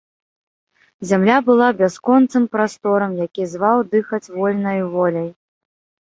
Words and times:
Зямля 1.09 1.33
была 1.49 1.67
бясконцым 1.81 2.47
прасторам, 2.57 3.11
які 3.25 3.45
зваў 3.53 3.77
дыхаць 3.91 4.31
вольнаю 4.39 4.83
воляй. 4.95 5.29